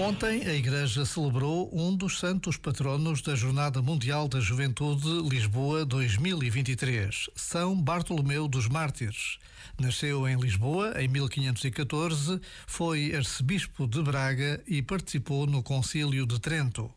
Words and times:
Ontem 0.00 0.46
a 0.46 0.54
Igreja 0.54 1.04
celebrou 1.04 1.68
um 1.74 1.94
dos 1.94 2.18
santos 2.18 2.56
patronos 2.56 3.20
da 3.20 3.34
Jornada 3.34 3.82
Mundial 3.82 4.28
da 4.28 4.40
Juventude 4.40 5.06
Lisboa 5.28 5.84
2023, 5.84 7.28
São 7.34 7.78
Bartolomeu 7.78 8.48
dos 8.48 8.66
Mártires. 8.66 9.36
Nasceu 9.78 10.26
em 10.26 10.40
Lisboa 10.40 10.94
em 10.96 11.06
1514, 11.06 12.40
foi 12.66 13.14
arcebispo 13.14 13.86
de 13.86 14.02
Braga 14.02 14.62
e 14.66 14.80
participou 14.80 15.46
no 15.46 15.62
Concílio 15.62 16.24
de 16.24 16.40
Trento. 16.40 16.90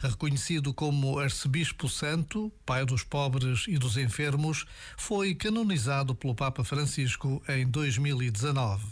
Reconhecido 0.00 0.72
como 0.72 1.18
arcebispo 1.18 1.90
santo, 1.90 2.50
pai 2.64 2.86
dos 2.86 3.04
pobres 3.04 3.66
e 3.68 3.76
dos 3.76 3.98
enfermos, 3.98 4.64
foi 4.96 5.34
canonizado 5.34 6.14
pelo 6.14 6.34
Papa 6.34 6.64
Francisco 6.64 7.42
em 7.50 7.66
2019. 7.66 8.82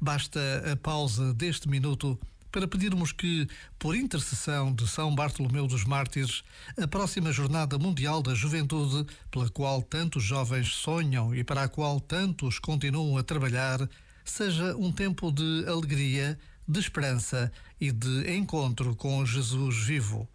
Basta 0.00 0.40
a 0.72 0.74
pausa 0.74 1.34
deste 1.34 1.68
minuto 1.68 2.18
para 2.52 2.68
pedirmos 2.68 3.10
que, 3.10 3.48
por 3.78 3.96
intercessão 3.96 4.72
de 4.72 4.86
São 4.86 5.12
Bartolomeu 5.14 5.66
dos 5.66 5.84
Mártires, 5.84 6.44
a 6.80 6.86
próxima 6.86 7.32
Jornada 7.32 7.78
Mundial 7.78 8.22
da 8.22 8.34
Juventude, 8.34 9.06
pela 9.30 9.48
qual 9.48 9.80
tantos 9.82 10.22
jovens 10.22 10.68
sonham 10.74 11.34
e 11.34 11.42
para 11.42 11.64
a 11.64 11.68
qual 11.68 11.98
tantos 11.98 12.58
continuam 12.58 13.16
a 13.16 13.22
trabalhar, 13.22 13.88
seja 14.22 14.76
um 14.76 14.92
tempo 14.92 15.32
de 15.32 15.64
alegria, 15.66 16.38
de 16.68 16.78
esperança 16.78 17.50
e 17.80 17.90
de 17.90 18.30
encontro 18.36 18.94
com 18.94 19.24
Jesus 19.24 19.78
vivo. 19.78 20.28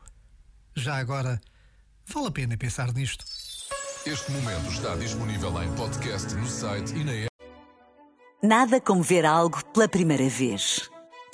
Já 0.76 0.98
agora, 0.98 1.40
vale 2.06 2.28
a 2.28 2.32
pena 2.32 2.58
pensar 2.58 2.92
nisto. 2.94 3.24
Este 4.06 4.32
momento 4.32 4.72
está 4.72 4.96
disponível 4.96 5.62
em 5.62 5.74
podcast 5.76 6.34
no 6.34 6.48
site 6.48 6.96
e 6.96 7.04
na 7.04 7.12
app. 7.14 7.28
Nada 8.42 8.80
como 8.82 9.04
ver 9.04 9.26
algo 9.26 9.64
pela 9.74 9.88
primeira 9.88 10.30
vez. 10.30 10.90